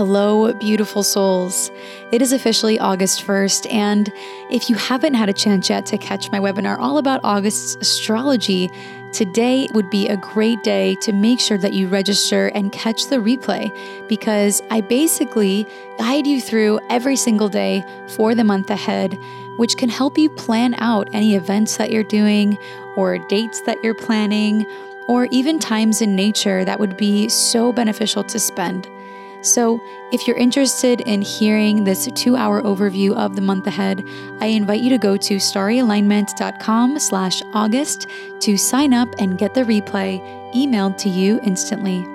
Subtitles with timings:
[0.00, 1.70] Hello, beautiful souls.
[2.10, 4.10] It is officially August 1st, and
[4.50, 8.70] if you haven't had a chance yet to catch my webinar all about August's astrology,
[9.12, 13.16] today would be a great day to make sure that you register and catch the
[13.16, 13.70] replay
[14.08, 15.66] because I basically
[15.98, 19.18] guide you through every single day for the month ahead,
[19.58, 22.56] which can help you plan out any events that you're doing
[22.96, 24.64] or dates that you're planning.
[25.08, 28.88] Or even times in nature that would be so beneficial to spend.
[29.42, 29.80] So,
[30.12, 34.06] if you're interested in hearing this two hour overview of the month ahead,
[34.40, 38.06] I invite you to go to starryalignment.com slash August
[38.40, 40.20] to sign up and get the replay
[40.54, 42.06] emailed to you instantly.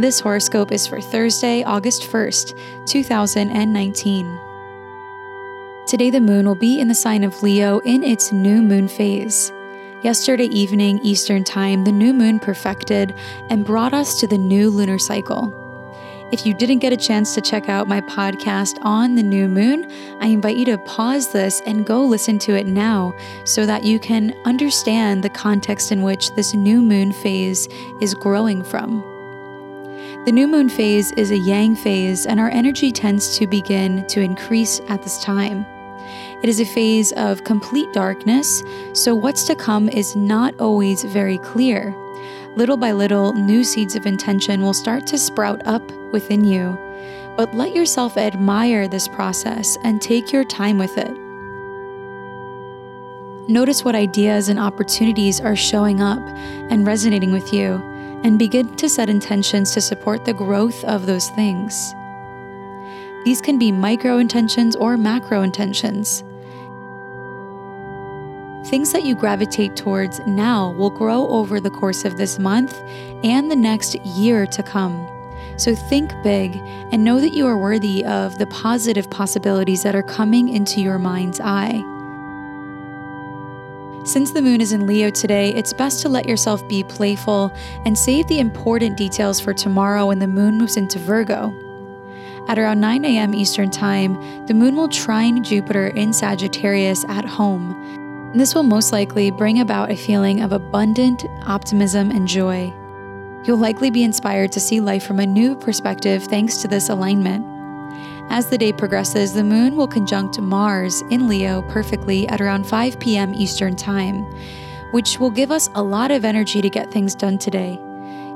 [0.00, 4.38] This horoscope is for Thursday, August 1st, 2019.
[5.86, 9.52] Today, the moon will be in the sign of Leo in its new moon phase.
[10.02, 13.14] Yesterday evening, Eastern Time, the new moon perfected
[13.50, 15.56] and brought us to the new lunar cycle.
[16.32, 19.88] If you didn't get a chance to check out my podcast on the new moon,
[20.20, 24.00] I invite you to pause this and go listen to it now so that you
[24.00, 27.68] can understand the context in which this new moon phase
[28.00, 29.02] is growing from.
[30.24, 34.20] The new moon phase is a yang phase, and our energy tends to begin to
[34.20, 35.64] increase at this time.
[36.42, 41.38] It is a phase of complete darkness, so what's to come is not always very
[41.38, 41.94] clear.
[42.56, 46.76] Little by little, new seeds of intention will start to sprout up within you.
[47.36, 51.16] But let yourself admire this process and take your time with it.
[53.48, 56.20] Notice what ideas and opportunities are showing up
[56.70, 57.74] and resonating with you,
[58.24, 61.94] and begin to set intentions to support the growth of those things.
[63.24, 66.24] These can be micro intentions or macro intentions.
[68.72, 72.74] Things that you gravitate towards now will grow over the course of this month
[73.22, 75.06] and the next year to come.
[75.58, 76.56] So think big
[76.90, 80.98] and know that you are worthy of the positive possibilities that are coming into your
[80.98, 81.82] mind's eye.
[84.06, 87.52] Since the moon is in Leo today, it's best to let yourself be playful
[87.84, 91.52] and save the important details for tomorrow when the moon moves into Virgo.
[92.48, 93.34] At around 9 a.m.
[93.34, 94.14] Eastern Time,
[94.46, 98.01] the moon will trine Jupiter in Sagittarius at home,
[98.34, 102.72] this will most likely bring about a feeling of abundant optimism and joy.
[103.44, 107.44] You'll likely be inspired to see life from a new perspective thanks to this alignment.
[108.30, 112.98] As the day progresses, the moon will conjunct Mars in Leo perfectly at around 5
[113.00, 113.34] p.m.
[113.34, 114.24] Eastern Time,
[114.92, 117.78] which will give us a lot of energy to get things done today.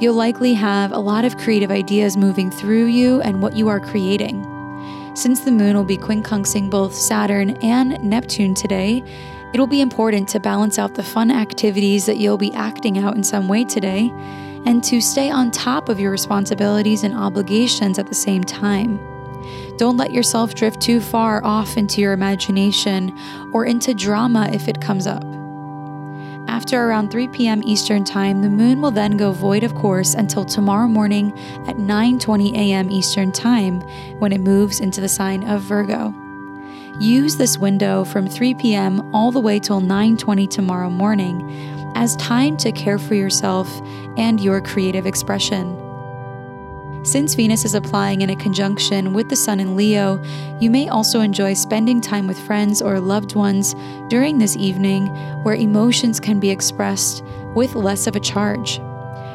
[0.00, 3.80] You'll likely have a lot of creative ideas moving through you and what you are
[3.80, 4.48] creating.
[5.14, 9.04] Since the moon will be quincunxing both Saturn and Neptune today,
[9.52, 13.22] It'll be important to balance out the fun activities that you'll be acting out in
[13.22, 14.10] some way today
[14.64, 18.98] and to stay on top of your responsibilities and obligations at the same time.
[19.76, 23.18] Don't let yourself drift too far off into your imagination
[23.52, 25.24] or into drama if it comes up.
[26.48, 27.62] After around 3 p.m.
[27.64, 31.32] Eastern Time, the moon will then go void of course until tomorrow morning
[31.66, 32.90] at 9:20 a.m.
[32.90, 33.80] Eastern Time
[34.18, 36.14] when it moves into the sign of Virgo.
[37.00, 39.14] Use this window from 3 p.m.
[39.14, 43.68] all the way till 9:20 tomorrow morning as time to care for yourself
[44.16, 45.78] and your creative expression.
[47.04, 50.22] Since Venus is applying in a conjunction with the Sun in Leo,
[50.60, 53.74] you may also enjoy spending time with friends or loved ones
[54.08, 55.08] during this evening
[55.42, 57.24] where emotions can be expressed
[57.54, 58.80] with less of a charge.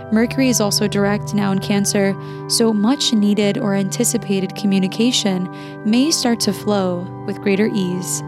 [0.10, 2.16] Mercury is also direct now in Cancer,
[2.50, 5.50] so much needed or anticipated communication
[5.84, 8.24] may start to flow with greater ease.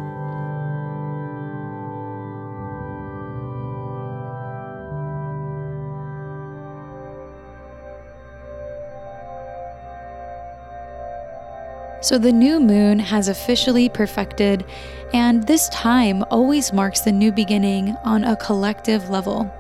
[12.02, 14.66] So the new moon has officially perfected,
[15.14, 19.54] and this time always marks the new beginning on a collective level.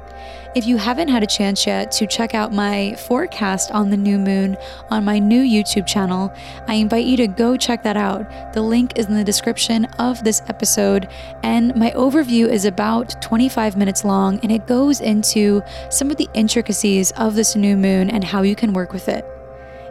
[0.56, 4.18] If you haven't had a chance yet to check out my forecast on the new
[4.18, 4.57] moon
[4.89, 6.33] on my new YouTube channel,
[6.68, 8.54] I invite you to go check that out.
[8.54, 11.07] The link is in the description of this episode,
[11.44, 16.30] and my overview is about 25 minutes long and it goes into some of the
[16.33, 19.38] intricacies of this new moon and how you can work with it.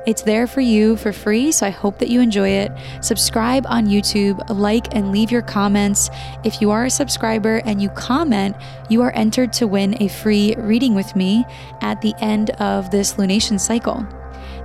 [0.06, 2.72] It's there for you for free, so I hope that you enjoy it.
[3.02, 6.08] Subscribe on YouTube, like, and leave your comments.
[6.44, 8.56] If you are a subscriber and you comment,
[8.88, 11.44] you are entered to win a free reading with me
[11.82, 14.06] at the end of this lunation cycle.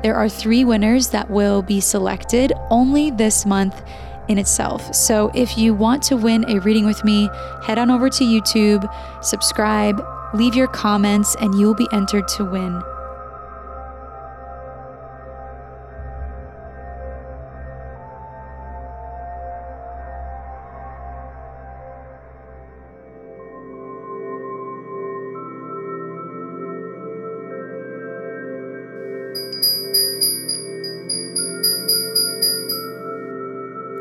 [0.01, 3.83] There are three winners that will be selected only this month
[4.27, 4.94] in itself.
[4.95, 7.29] So if you want to win a reading with me,
[7.63, 8.88] head on over to YouTube,
[9.24, 10.01] subscribe,
[10.33, 12.81] leave your comments, and you will be entered to win.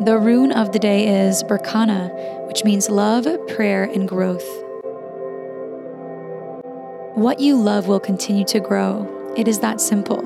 [0.00, 4.46] The rune of the day is Berkana, which means love, prayer, and growth.
[7.14, 9.32] What you love will continue to grow.
[9.38, 10.20] It is that simple.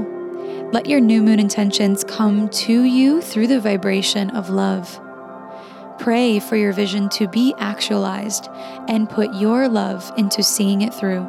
[0.72, 5.00] Let your new moon intentions come to you through the vibration of love.
[6.00, 8.48] Pray for your vision to be actualized
[8.88, 11.28] and put your love into seeing it through.